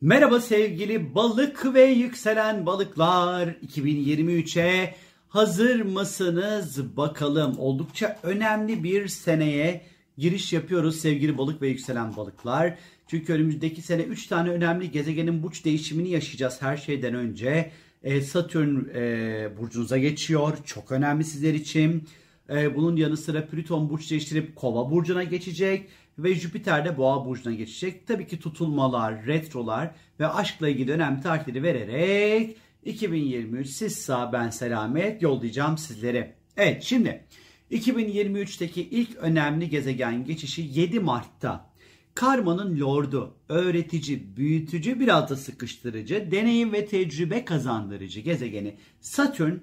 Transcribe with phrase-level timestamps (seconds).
[0.00, 3.48] Merhaba sevgili balık ve yükselen balıklar.
[3.48, 4.94] 2023'e
[5.28, 6.96] hazır mısınız?
[6.96, 7.58] Bakalım.
[7.58, 9.82] Oldukça önemli bir seneye
[10.18, 12.78] giriş yapıyoruz sevgili balık ve yükselen balıklar.
[13.06, 17.70] Çünkü önümüzdeki sene 3 tane önemli gezegenin burç değişimini yaşayacağız her şeyden önce.
[18.02, 20.58] E, Satürn e, burcunuza geçiyor.
[20.64, 22.08] Çok önemli sizler için.
[22.50, 27.54] Ee, bunun yanı sıra Plüton burç değiştirip Kova burcuna geçecek ve Jüpiter de Boğa burcuna
[27.54, 28.06] geçecek.
[28.06, 35.22] Tabii ki tutulmalar, retrolar ve aşkla ilgili önemli tarihleri vererek 2023 siz sağ ben selamet
[35.22, 36.34] yollayacağım sizlere.
[36.56, 37.24] Evet şimdi
[37.70, 41.74] 2023'teki ilk önemli gezegen geçişi 7 Mart'ta.
[42.14, 49.54] Karmanın lordu, öğretici, büyütücü, biraz da sıkıştırıcı, deneyim ve tecrübe kazandırıcı gezegeni Satürn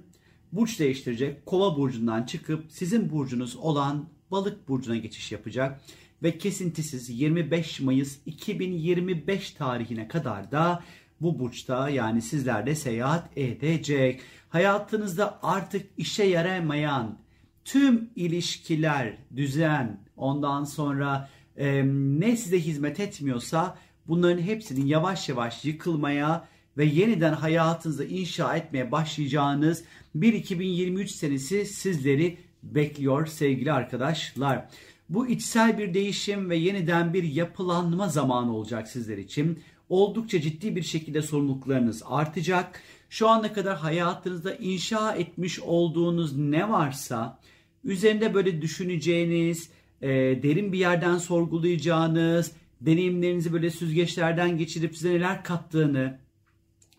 [0.52, 1.46] burç değiştirecek.
[1.46, 5.82] Kova burcundan çıkıp sizin burcunuz olan balık burcuna geçiş yapacak.
[6.24, 10.84] Ve kesintisiz 25 Mayıs 2025 tarihine kadar da
[11.22, 14.22] bu burçta yani sizlerde seyahat edecek.
[14.50, 17.18] Hayatınızda artık işe yaramayan
[17.66, 21.84] tüm ilişkiler, düzen, ondan sonra e,
[22.20, 23.78] ne size hizmet etmiyorsa
[24.08, 29.84] bunların hepsinin yavaş yavaş yıkılmaya ve yeniden hayatınızı inşa etmeye başlayacağınız
[30.16, 34.66] bir 2023 senesi sizleri bekliyor sevgili arkadaşlar.
[35.12, 39.60] Bu içsel bir değişim ve yeniden bir yapılanma zamanı olacak sizler için.
[39.90, 42.82] Oldukça ciddi bir şekilde sorumluluklarınız artacak.
[43.10, 47.40] Şu ana kadar hayatınızda inşa etmiş olduğunuz ne varsa
[47.84, 49.70] üzerinde böyle düşüneceğiniz,
[50.02, 50.10] e,
[50.44, 52.52] derin bir yerden sorgulayacağınız,
[52.82, 56.20] deneyimlerinizi böyle süzgeçlerden geçirip size neler kattığını,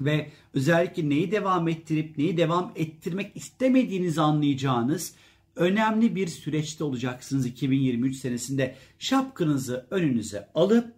[0.00, 5.15] ve özellikle neyi devam ettirip neyi devam ettirmek istemediğinizi anlayacağınız
[5.57, 8.75] önemli bir süreçte olacaksınız 2023 senesinde.
[8.99, 10.95] Şapkınızı önünüze alıp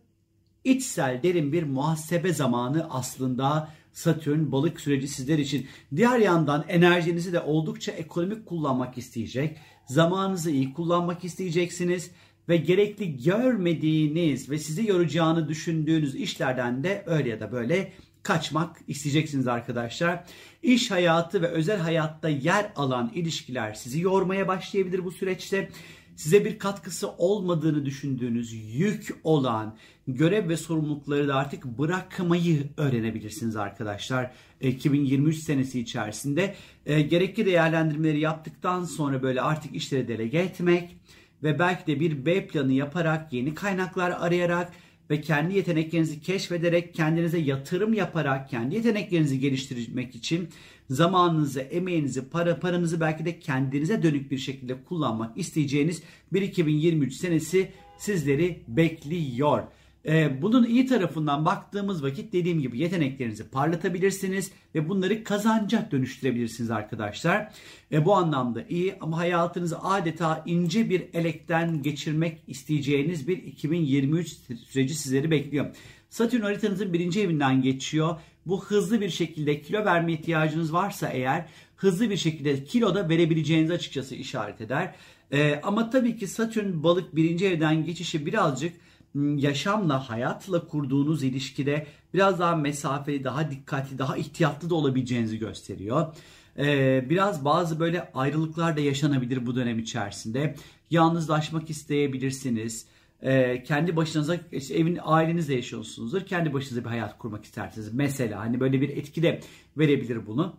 [0.65, 5.67] içsel derin bir muhasebe zamanı aslında Satürn balık süreci sizler için.
[5.97, 9.57] Diğer yandan enerjinizi de oldukça ekonomik kullanmak isteyecek.
[9.87, 12.11] Zamanınızı iyi kullanmak isteyeceksiniz
[12.49, 17.93] ve gerekli görmediğiniz ve sizi yoracağını düşündüğünüz işlerden de öyle ya da böyle
[18.25, 20.25] kaçmak isteyeceksiniz arkadaşlar.
[20.63, 25.69] İş hayatı ve özel hayatta yer alan ilişkiler sizi yormaya başlayabilir bu süreçte.
[26.17, 29.77] Size bir katkısı olmadığını düşündüğünüz yük olan
[30.09, 34.31] görev ve sorumlulukları da artık bırakmayı öğrenebilirsiniz arkadaşlar.
[34.61, 36.55] 2023 senesi içerisinde
[36.87, 40.97] e, gerekli değerlendirmeleri yaptıktan sonra böyle artık işleri delege etmek
[41.43, 44.73] ve belki de bir B planı yaparak yeni kaynaklar arayarak
[45.11, 50.49] ve kendi yeteneklerinizi keşfederek kendinize yatırım yaparak kendi yeteneklerinizi geliştirmek için
[50.91, 57.73] zamanınızı, emeğinizi, para paranızı belki de kendinize dönük bir şekilde kullanmak isteyeceğiniz bir 2023 senesi
[57.99, 59.63] sizleri bekliyor.
[60.07, 67.53] Ee, bunun iyi tarafından baktığımız vakit dediğim gibi yeteneklerinizi parlatabilirsiniz ve bunları kazanca dönüştürebilirsiniz arkadaşlar.
[67.93, 74.29] E, bu anlamda iyi ama hayatınızı adeta ince bir elekten geçirmek isteyeceğiniz bir 2023
[74.69, 75.77] süreci sizleri bekliyor.
[76.11, 78.17] Satürn haritanızın birinci evinden geçiyor.
[78.47, 83.73] Bu hızlı bir şekilde kilo verme ihtiyacınız varsa eğer hızlı bir şekilde kilo da verebileceğinizi
[83.73, 84.95] açıkçası işaret eder.
[85.33, 88.73] E, ama tabii ki Satürn balık birinci evden geçişi birazcık
[89.15, 96.15] yaşamla, hayatla kurduğunuz ilişkide biraz daha mesafeli, daha dikkatli, daha ihtiyatlı da olabileceğinizi gösteriyor.
[96.59, 100.55] Ee, biraz bazı böyle ayrılıklar da yaşanabilir bu dönem içerisinde.
[100.91, 102.87] Yalnızlaşmak isteyebilirsiniz.
[103.23, 106.21] Ee, kendi başınıza, işte evin ailenizle yaşıyorsunuzdur.
[106.21, 107.95] Kendi başınıza bir hayat kurmak istersiniz.
[107.95, 109.41] Mesela hani böyle bir etki de
[109.77, 110.57] verebilir bunu.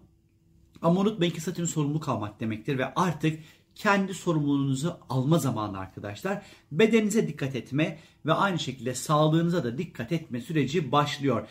[0.82, 3.40] Ama unutmayın ki Satürn sorumluluk almak demektir ve artık
[3.76, 6.42] kendi sorumluluğunuzu alma zamanı arkadaşlar.
[6.72, 11.48] Bedeninize dikkat etme ve aynı şekilde sağlığınıza da dikkat etme süreci başlıyor.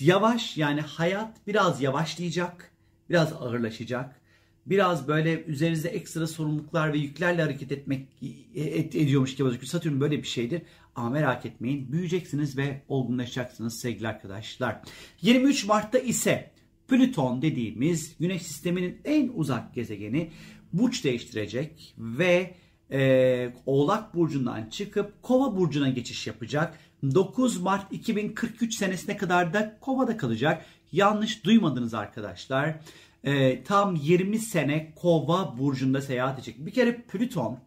[0.00, 2.72] Yavaş yani hayat biraz yavaşlayacak,
[3.10, 4.20] biraz ağırlaşacak.
[4.66, 8.08] Biraz böyle üzerinizde ekstra sorumluluklar ve yüklerle hareket etmek
[8.54, 9.70] et, ediyormuş gibi gözüküyor.
[9.70, 10.62] Satürn böyle bir şeydir.
[10.94, 14.80] Ama merak etmeyin büyüyeceksiniz ve olgunlaşacaksınız sevgili arkadaşlar.
[15.22, 16.50] 23 Mart'ta ise
[16.88, 20.30] Plüton dediğimiz Güneş sisteminin en uzak gezegeni
[20.72, 22.54] burç değiştirecek ve
[22.90, 26.78] e, Oğlak Burcu'ndan çıkıp Kova Burcu'na geçiş yapacak.
[27.14, 30.64] 9 Mart 2043 senesine kadar da Kova'da kalacak.
[30.92, 32.80] Yanlış duymadınız arkadaşlar.
[33.24, 36.66] Ee, tam 20 sene Kova burcunda seyahat edecek.
[36.66, 37.58] Bir kere Plüton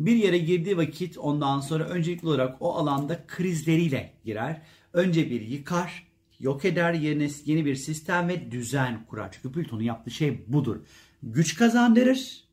[0.00, 4.62] bir yere girdiği vakit ondan sonra öncelikli olarak o alanda krizleriyle girer.
[4.92, 6.07] Önce bir yıkar,
[6.40, 9.32] yok eder yerine yeni bir sistem ve düzen kurar.
[9.32, 10.76] Çünkü Plüton'un yaptığı şey budur.
[11.22, 12.44] Güç kazandırır,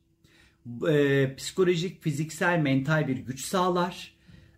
[0.88, 4.16] e, psikolojik, fiziksel, mental bir güç sağlar,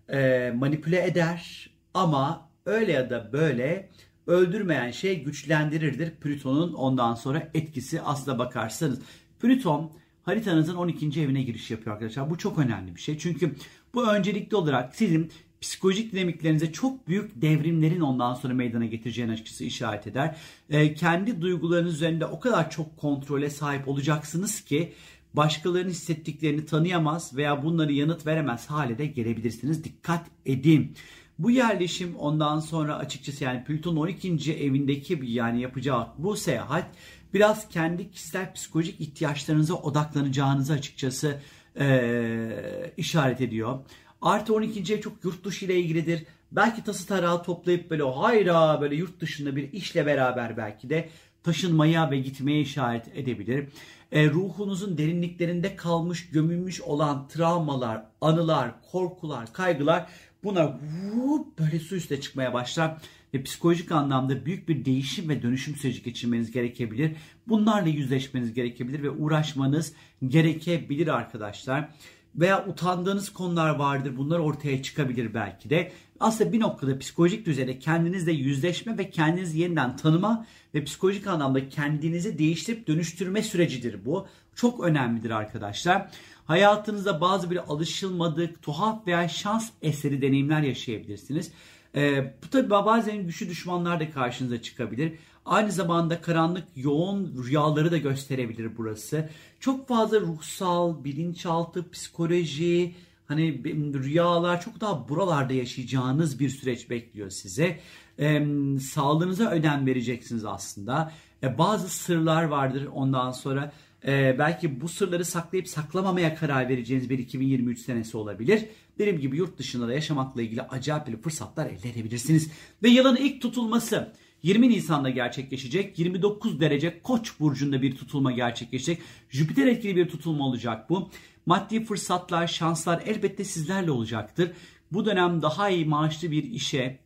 [0.09, 3.91] e, manipüle eder ama öyle ya da böyle
[4.27, 6.11] öldürmeyen şey güçlendirirdir.
[6.11, 9.01] Plüton'un ondan sonra etkisi aslına bakarsanız.
[9.41, 9.93] Plüton
[10.23, 11.23] haritanızın 12.
[11.23, 12.31] evine giriş yapıyor arkadaşlar.
[12.31, 13.19] Bu çok önemli bir şey.
[13.19, 13.55] Çünkü
[13.95, 20.07] bu öncelikli olarak sizin psikolojik dinamiklerinize çok büyük devrimlerin ondan sonra meydana getireceğini açıkçası işaret
[20.07, 20.37] eder.
[20.71, 24.93] E, kendi duygularınız üzerinde o kadar çok kontrole sahip olacaksınız ki
[25.35, 29.85] başkalarının hissettiklerini tanıyamaz veya bunları yanıt veremez hale de gelebilirsiniz.
[29.85, 30.95] Dikkat edin.
[31.39, 34.53] Bu yerleşim ondan sonra açıkçası yani Plüton 12.
[34.53, 36.87] evindeki yani yapacağı bu seyahat
[37.35, 41.41] biraz kendi kişisel psikolojik ihtiyaçlarınıza odaklanacağınızı açıkçası
[41.81, 43.79] ee, işaret ediyor.
[44.23, 44.95] Artı 12.
[44.95, 46.25] ev çok yurt dışı ile ilgilidir.
[46.53, 51.09] Belki tası tarağı toplayıp böyle hayra böyle yurt dışında bir işle beraber belki de
[51.43, 53.69] taşınmaya ve gitmeye işaret edebilir.
[54.13, 60.07] E, ruhunuzun derinliklerinde kalmış, gömülmüş olan travmalar, anılar, korkular, kaygılar
[60.45, 60.79] buna
[61.15, 62.99] vup, böyle su üstüne çıkmaya başlar
[63.35, 67.13] ve psikolojik anlamda büyük bir değişim ve dönüşüm süreci geçirmeniz gerekebilir.
[67.49, 69.93] Bunlarla yüzleşmeniz gerekebilir ve uğraşmanız
[70.29, 71.89] gerekebilir arkadaşlar
[72.37, 74.17] veya utandığınız konular vardır.
[74.17, 75.93] Bunlar ortaya çıkabilir belki de.
[76.21, 82.39] Aslında bir noktada psikolojik düzeyde kendinizle yüzleşme ve kendinizi yeniden tanıma ve psikolojik anlamda kendinizi
[82.39, 84.27] değiştirip dönüştürme sürecidir bu.
[84.55, 86.11] Çok önemlidir arkadaşlar.
[86.45, 91.53] Hayatınızda bazı bir alışılmadık, tuhaf veya şans eseri deneyimler yaşayabilirsiniz.
[91.95, 95.13] Ee, bu tabi bazen güçlü düşmanlar da karşınıza çıkabilir.
[95.49, 99.29] Aynı zamanda karanlık yoğun rüyaları da gösterebilir burası.
[99.61, 102.95] Çok fazla ruhsal, bilinçaltı, psikoloji,
[103.27, 103.65] hani
[103.95, 107.81] rüyalar çok daha buralarda yaşayacağınız bir süreç bekliyor size.
[108.19, 108.47] Ee,
[108.81, 111.13] sağlığınıza önem vereceksiniz aslında.
[111.43, 113.73] Ee, bazı sırlar vardır ondan sonra.
[114.07, 118.65] Ee, belki bu sırları saklayıp saklamamaya karar vereceğiniz bir 2023 senesi olabilir.
[118.99, 122.51] Benim gibi yurt dışında da yaşamakla ilgili acayip bir fırsatlar elde edebilirsiniz.
[122.83, 124.13] Ve yılın ilk tutulması
[124.43, 125.99] 20 Nisan'da gerçekleşecek.
[125.99, 129.03] 29 derece Koç burcunda bir tutulma gerçekleşecek.
[129.31, 131.11] Jüpiter etkili bir tutulma olacak bu.
[131.47, 134.51] Maddi fırsatlar, şanslar elbette sizlerle olacaktır.
[134.93, 136.99] Bu dönem daha iyi maaşlı bir işe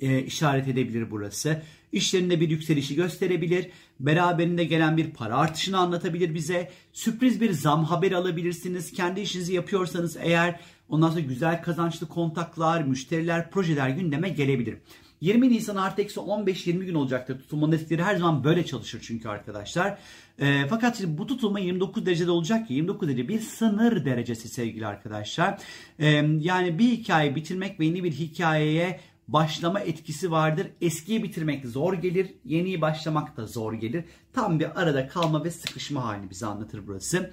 [0.00, 1.62] e, işaret edebilir burası.
[1.92, 3.70] İşlerinde bir yükselişi gösterebilir.
[4.00, 6.70] Beraberinde gelen bir para artışını anlatabilir bize.
[6.92, 8.92] Sürpriz bir zam haberi alabilirsiniz.
[8.92, 14.78] Kendi işinizi yapıyorsanız eğer ondan sonra güzel kazançlı kontaklar, müşteriler, projeler gündeme gelebilir.
[15.20, 17.38] 20 Nisan artı eksi 15-20 gün olacaktır.
[17.38, 19.98] Tutulmanın etkileri her zaman böyle çalışır çünkü arkadaşlar.
[20.38, 24.86] E, fakat şimdi bu tutulma 29 derecede olacak ki 29 derece bir sınır derecesi sevgili
[24.86, 25.58] arkadaşlar.
[25.98, 26.08] E,
[26.40, 30.66] yani bir hikaye bitirmek ve yeni bir hikayeye başlama etkisi vardır.
[30.80, 34.04] Eskiyi bitirmek zor gelir, yeniyi başlamak da zor gelir.
[34.32, 37.30] Tam bir arada kalma ve sıkışma halini bize anlatır burası.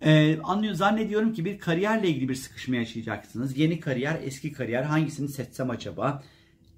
[0.00, 3.58] Ee, anlıyor zannediyorum ki bir kariyerle ilgili bir sıkışma yaşayacaksınız.
[3.58, 6.22] Yeni kariyer, eski kariyer hangisini seçsem acaba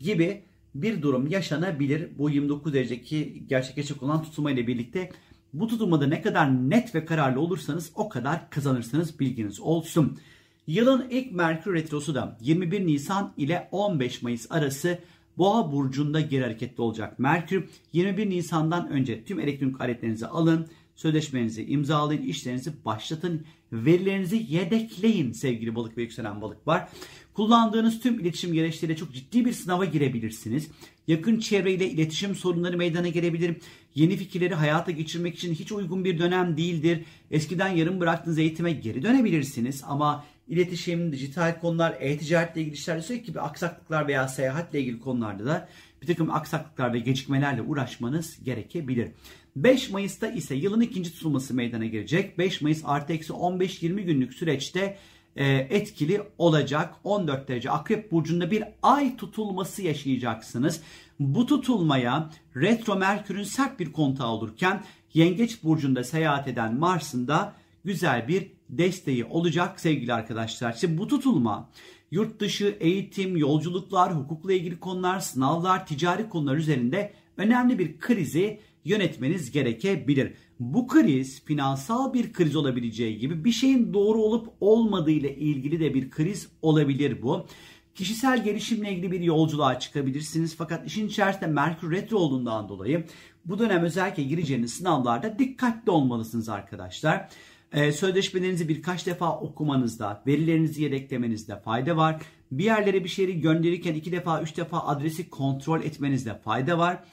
[0.01, 0.43] gibi
[0.75, 2.09] bir durum yaşanabilir.
[2.19, 5.11] Bu 29 dereceki gerçekleşecek olan tutulma ile birlikte
[5.53, 10.19] bu tutulmada ne kadar net ve kararlı olursanız o kadar kazanırsınız bilginiz olsun.
[10.67, 14.99] Yılın ilk Merkür Retrosu da 21 Nisan ile 15 Mayıs arası
[15.39, 17.19] Boğa burcunda geri hareketli olacak.
[17.19, 25.75] Merkür 21 Nisan'dan önce tüm elektronik aletlerinizi alın, sözleşmenizi imzalayın, işlerinizi başlatın, verilerinizi yedekleyin sevgili
[25.75, 26.89] balık ve yükselen balık var.
[27.37, 30.71] Kullandığınız tüm iletişim gereçleriyle çok ciddi bir sınava girebilirsiniz.
[31.07, 33.57] Yakın çevreyle iletişim sorunları meydana gelebilir.
[33.95, 37.05] Yeni fikirleri hayata geçirmek için hiç uygun bir dönem değildir.
[37.31, 43.47] Eskiden yarım bıraktığınız eğitime geri dönebilirsiniz ama iletişim, dijital konular, e-ticaretle ilgili işlerde sürekli bir
[43.47, 45.69] aksaklıklar veya seyahatle ilgili konularda da
[46.03, 49.09] bir takım aksaklıklar ve gecikmelerle uğraşmanız gerekebilir.
[49.57, 52.39] 5 Mayıs'ta ise yılın ikinci tutulması meydana gelecek.
[52.39, 54.97] 5 Mayıs artı eksi 15-20 günlük süreçte
[55.45, 56.95] etkili olacak.
[57.05, 60.81] 14 derece Akrep Burcu'nda bir ay tutulması yaşayacaksınız.
[61.21, 64.83] Bu tutulmaya retro Merkür'ün sert bir kontağı olurken
[65.15, 70.73] Yengeç Burcu'nda seyahat eden Mars'ın da güzel bir desteği olacak sevgili arkadaşlar.
[70.73, 71.71] Şimdi bu tutulma
[72.11, 79.51] yurt dışı eğitim, yolculuklar, hukukla ilgili konular, sınavlar, ticari konular üzerinde önemli bir krizi yönetmeniz
[79.51, 80.33] gerekebilir.
[80.61, 85.95] Bu kriz finansal bir kriz olabileceği gibi bir şeyin doğru olup olmadığı ile ilgili de
[85.95, 87.47] bir kriz olabilir bu.
[87.95, 90.57] Kişisel gelişimle ilgili bir yolculuğa çıkabilirsiniz.
[90.57, 93.05] Fakat işin içerisinde Merkür Retro olduğundan dolayı
[93.45, 97.29] bu dönem özellikle gireceğiniz sınavlarda dikkatli olmalısınız arkadaşlar.
[97.73, 102.23] Ee, sözleşmelerinizi birkaç defa okumanızda, verilerinizi yedeklemenizde fayda var.
[102.51, 107.05] Bir yerlere bir şeyi gönderirken iki defa, üç defa adresi kontrol etmenizde fayda var.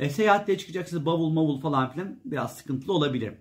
[0.00, 3.34] E, seyahatle çıkacaksınız bavul mavul falan filan biraz sıkıntılı olabilir.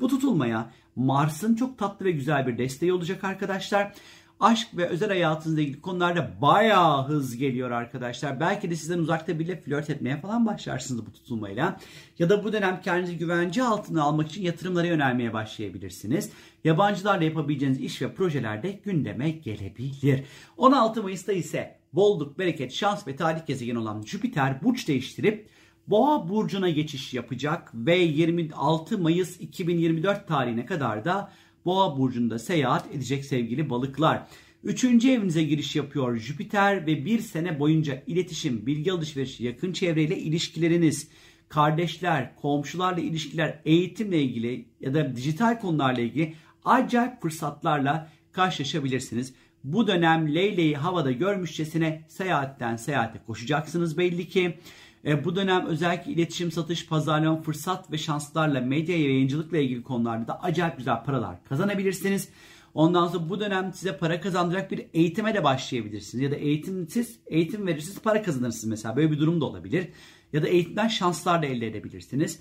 [0.00, 3.94] Bu tutulmaya Mars'ın çok tatlı ve güzel bir desteği olacak arkadaşlar.
[4.40, 8.40] Aşk ve özel hayatınızla ilgili konularda bayağı hız geliyor arkadaşlar.
[8.40, 11.80] Belki de sizden uzakta bile flört etmeye falan başlarsınız bu tutulmayla.
[12.18, 16.30] Ya da bu dönem kendinizi güvence altına almak için yatırımlara yönelmeye başlayabilirsiniz.
[16.64, 20.24] Yabancılarla yapabileceğiniz iş ve projeler de gündeme gelebilir.
[20.56, 25.48] 16 Mayıs'ta ise bolluk, bereket, şans ve talih gezegeni olan Jüpiter burç değiştirip
[25.88, 31.32] Boğa burcuna geçiş yapacak ve 26 Mayıs 2024 tarihine kadar da
[31.64, 34.26] Boğa burcunda seyahat edecek sevgili balıklar.
[34.64, 41.08] Üçüncü evinize giriş yapıyor Jüpiter ve bir sene boyunca iletişim, bilgi alışverişi, yakın çevreyle ilişkileriniz,
[41.48, 49.34] kardeşler, komşularla ilişkiler, eğitimle ilgili ya da dijital konularla ilgili acayip fırsatlarla karşılaşabilirsiniz.
[49.64, 54.58] Bu dönem Leyle'yi havada görmüşçesine seyahatten seyahate koşacaksınız belli ki.
[55.06, 60.42] E, bu dönem özellikle iletişim, satış, pazarlama, fırsat ve şanslarla medya yayıncılıkla ilgili konularda da
[60.42, 62.28] acayip güzel paralar kazanabilirsiniz.
[62.74, 66.24] Ondan sonra bu dönem size para kazandıracak bir eğitime de başlayabilirsiniz.
[66.24, 68.96] Ya da eğitimsiz, eğitim verirsiniz para kazanırsınız mesela.
[68.96, 69.88] Böyle bir durum da olabilir.
[70.32, 72.38] Ya da eğitimden şanslar da elde edebilirsiniz.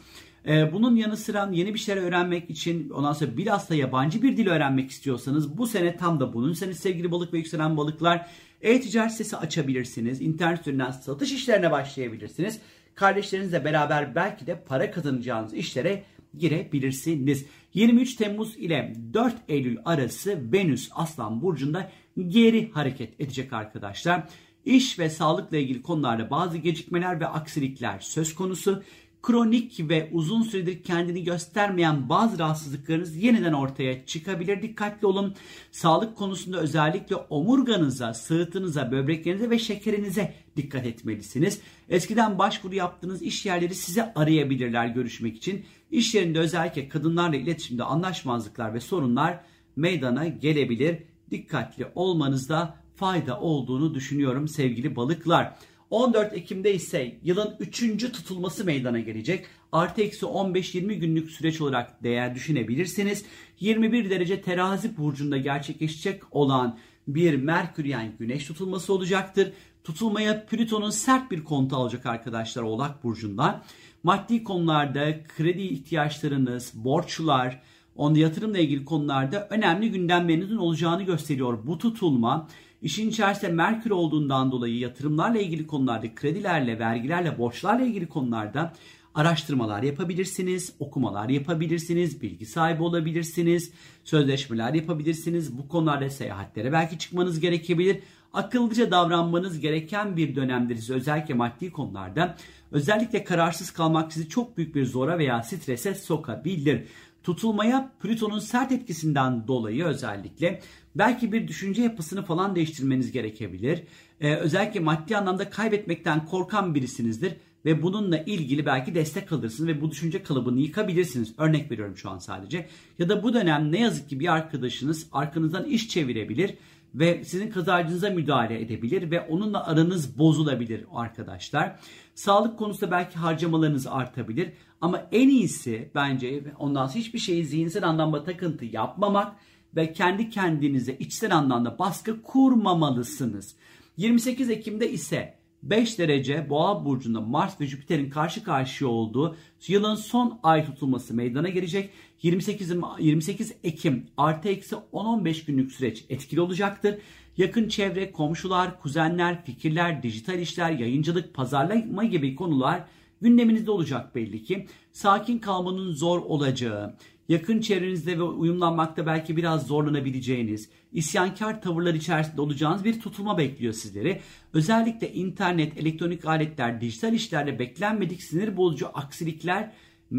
[0.48, 4.48] Ee, bunun yanı sıra yeni bir şeyler öğrenmek için ondan sonra bilhassa yabancı bir dil
[4.48, 8.28] öğrenmek istiyorsanız bu sene tam da bunun sene sevgili balık ve yükselen balıklar
[8.62, 10.22] e-ticaret sitesi açabilirsiniz.
[10.22, 12.60] İnternet üzerinden satış işlerine başlayabilirsiniz.
[12.96, 16.04] Kardeşlerinizle beraber belki de para kazanacağınız işlere
[16.38, 17.46] girebilirsiniz.
[17.74, 21.92] 23 Temmuz ile 4 Eylül arası Venüs Aslan Burcu'nda
[22.28, 24.28] geri hareket edecek arkadaşlar.
[24.66, 28.84] İş ve sağlıkla ilgili konularda bazı gecikmeler ve aksilikler söz konusu
[29.26, 34.62] kronik ve uzun süredir kendini göstermeyen bazı rahatsızlıklarınız yeniden ortaya çıkabilir.
[34.62, 35.36] Dikkatli olun.
[35.72, 41.62] Sağlık konusunda özellikle omurganıza, sığıtınıza, böbreklerinize ve şekerinize dikkat etmelisiniz.
[41.90, 45.66] Eskiden başvuru yaptığınız iş yerleri size arayabilirler görüşmek için.
[45.92, 49.40] İş yerinde özellikle kadınlarla iletişimde anlaşmazlıklar ve sorunlar
[49.76, 51.04] meydana gelebilir.
[51.32, 55.56] Dikkatli olmanızda fayda olduğunu düşünüyorum sevgili balıklar.
[55.90, 58.12] 14 Ekim'de ise yılın 3.
[58.12, 59.46] tutulması meydana gelecek.
[59.72, 63.26] Artı eksi 15-20 günlük süreç olarak değer düşünebilirsiniz.
[63.60, 69.52] 21 derece terazi burcunda gerçekleşecek olan bir Merkür yani güneş tutulması olacaktır.
[69.84, 73.64] Tutulmaya Plüton'un sert bir kontu alacak arkadaşlar Oğlak Burcu'ndan.
[74.04, 77.62] Maddi konularda kredi ihtiyaçlarınız, borçlar,
[77.96, 82.48] onda yatırımla ilgili konularda önemli gündemlerinizin olacağını gösteriyor bu tutulma.
[82.82, 88.74] İşin içerisinde Merkür olduğundan dolayı yatırımlarla ilgili konularda, kredilerle, vergilerle, borçlarla ilgili konularda
[89.16, 93.72] araştırmalar yapabilirsiniz, okumalar yapabilirsiniz, bilgi sahibi olabilirsiniz,
[94.04, 95.58] sözleşmeler yapabilirsiniz.
[95.58, 98.00] Bu konularda seyahatlere belki çıkmanız gerekebilir.
[98.34, 102.36] Akıllıca davranmanız gereken bir dönemdir özellikle maddi konularda.
[102.72, 106.84] Özellikle kararsız kalmak sizi çok büyük bir zora veya strese sokabilir
[107.26, 110.62] tutulmaya Plüton'un sert etkisinden dolayı özellikle
[110.96, 113.84] belki bir düşünce yapısını falan değiştirmeniz gerekebilir.
[114.20, 117.34] Ee, özellikle maddi anlamda kaybetmekten korkan birisinizdir
[117.66, 121.34] ve bununla ilgili belki destek alırsınız ve bu düşünce kalıbını yıkabilirsiniz.
[121.38, 122.68] Örnek veriyorum şu an sadece.
[123.00, 126.54] Ya da bu dönem ne yazık ki bir arkadaşınız arkanızdan iş çevirebilir
[126.96, 131.80] ve sizin kazancınıza müdahale edebilir ve onunla aranız bozulabilir arkadaşlar.
[132.16, 138.24] Sağlık konusunda belki harcamalarınız artabilir ama en iyisi bence ondan sonra hiçbir şeyi zihinsel anlamda
[138.24, 139.36] takıntı yapmamak
[139.76, 143.56] ve kendi kendinize içsel anlamda baskı kurmamalısınız.
[143.98, 149.36] 28 Ekim'de ise 5 derece Boğa burcunda Mars ve Jüpiter'in karşı karşıya olduğu
[149.68, 151.90] yılın son ay tutulması meydana gelecek.
[152.22, 156.96] 28 28 Ekim artı eksi 10-15 günlük süreç etkili olacaktır.
[157.38, 162.84] Yakın çevre, komşular, kuzenler, fikirler, dijital işler, yayıncılık, pazarlama gibi konular
[163.22, 164.68] gündeminizde olacak belli ki.
[164.92, 166.98] Sakin kalmanın zor olacağı,
[167.30, 174.22] yakın çevrenizde ve uyumlanmakta belki biraz zorlanabileceğiniz, isyankar tavırlar içerisinde olacağınız bir tutulma bekliyor sizleri.
[174.54, 179.72] Özellikle internet, elektronik aletler, dijital işlerle beklenmedik sinir bozucu aksilikler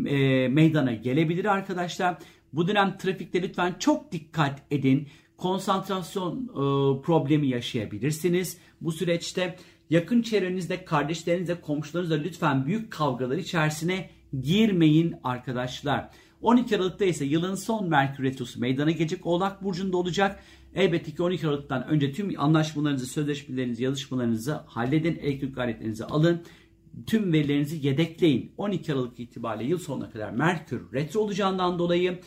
[0.07, 2.19] e, meydana gelebilir arkadaşlar.
[2.53, 5.09] Bu dönem trafikte lütfen çok dikkat edin.
[5.37, 8.59] Konsantrasyon e, problemi yaşayabilirsiniz.
[8.81, 9.57] Bu süreçte
[9.91, 14.11] yakın çevrenizde, kardeşlerinizle, komşularınızla lütfen büyük kavgalar içerisine
[14.43, 16.11] girmeyin arkadaşlar.
[16.43, 19.27] 12 Aralık'ta ise yılın son Merkür Retrosu meydana gelecek.
[19.27, 20.41] Oğlak Burcu'nda olacak.
[20.75, 25.19] Elbette ki 12 Aralık'tan önce tüm anlaşmalarınızı, sözleşmelerinizi, yazışmalarınızı halledin.
[25.23, 26.43] Elektrik aletlerinizi alın.
[27.07, 28.53] Tüm verilerinizi yedekleyin.
[28.57, 32.19] 12 Aralık itibariyle yıl sonuna kadar Merkür retro olacağından dolayı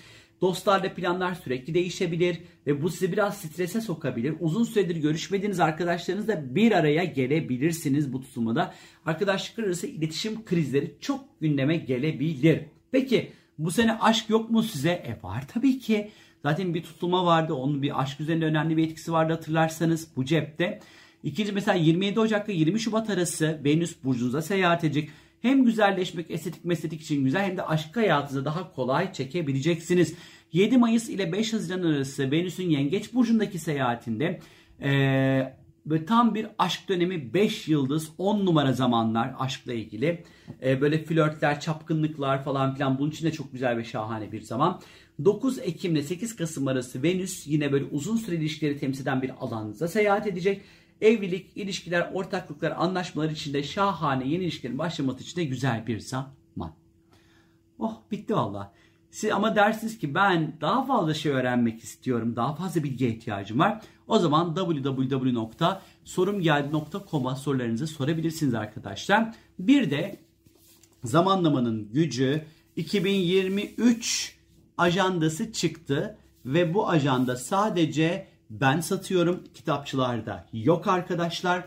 [0.41, 2.37] Dostlarla planlar sürekli değişebilir
[2.67, 4.35] ve bu sizi biraz strese sokabilir.
[4.39, 8.73] Uzun süredir görüşmediğiniz arkadaşlarınızla bir araya gelebilirsiniz bu tutulmada.
[9.05, 12.61] Arkadaşlıklar arası iletişim krizleri çok gündeme gelebilir.
[12.91, 14.89] Peki bu sene aşk yok mu size?
[14.89, 16.11] E var tabii ki.
[16.43, 17.53] Zaten bir tutulma vardı.
[17.53, 20.79] Onun bir aşk üzerinde önemli bir etkisi vardı hatırlarsanız bu cepte.
[21.23, 25.09] İkinci mesela 27 Ocak ile 20 Şubat arası Venüs burcunuza seyahat edecek.
[25.41, 30.15] Hem güzelleşmek, estetik mesletik için güzel hem de aşk hayatınıza daha kolay çekebileceksiniz.
[30.53, 34.39] 7 Mayıs ile 5 Haziran arası Venüs'ün Yengeç Burcu'ndaki seyahatinde
[34.81, 35.53] ee,
[35.85, 40.23] böyle tam bir aşk dönemi 5 yıldız 10 numara zamanlar aşkla ilgili.
[40.63, 44.81] Ee, böyle flörtler, çapkınlıklar falan filan bunun için de çok güzel ve şahane bir zaman.
[45.25, 49.31] 9 Ekim ile 8 Kasım arası Venüs yine böyle uzun süre ilişkileri temsil eden bir
[49.39, 50.61] alanınıza seyahat edecek.
[51.01, 56.73] Evlilik, ilişkiler, ortaklıklar, anlaşmalar içinde şahane yeni ilişkilerin başlaması için de güzel bir zaman.
[57.79, 58.73] Oh bitti valla.
[59.11, 62.35] Siz ama dersiniz ki ben daha fazla şey öğrenmek istiyorum.
[62.35, 63.81] Daha fazla bilgiye ihtiyacım var.
[64.07, 69.35] O zaman www.sorumgeldi.com'a sorularınızı sorabilirsiniz arkadaşlar.
[69.59, 70.19] Bir de
[71.03, 74.35] zamanlamanın gücü 2023
[74.77, 81.65] ajandası çıktı ve bu ajanda sadece ben satıyorum kitapçılarda yok arkadaşlar.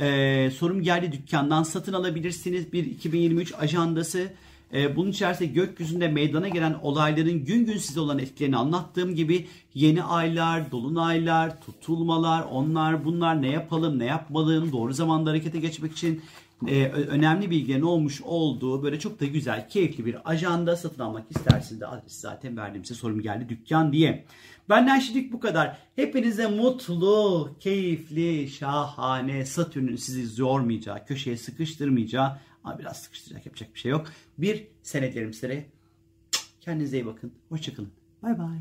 [0.00, 4.32] Ee, sorum geldi dükkandan satın alabilirsiniz bir 2023 ajandası.
[4.74, 10.02] Ee, bunun içerisinde gökyüzünde meydana gelen olayların gün gün size olan etkilerini anlattığım gibi yeni
[10.02, 16.22] aylar, dolunaylar, tutulmalar, onlar bunlar ne yapalım, ne yapmalım, doğru zamanda harekete geçmek için
[16.66, 21.80] e, önemli bilgilerin olmuş olduğu böyle çok da güzel, keyifli bir ajanda satın almak isterseniz
[21.80, 24.24] de adresi zaten verdim size sorum geldi dükkan diye.
[24.68, 25.78] Benden şimdilik bu kadar.
[25.96, 33.90] Hepinize mutlu, keyifli, şahane, Satürn'ün sizi yormayacağı, köşeye sıkıştırmayacağı ama biraz sıkıştıracak yapacak bir şey
[33.90, 34.06] yok.
[34.38, 35.66] Bir sene dilerim sizlere.
[36.60, 37.34] Kendinize iyi bakın.
[37.48, 37.92] Hoşçakalın.
[38.22, 38.58] Bay bay.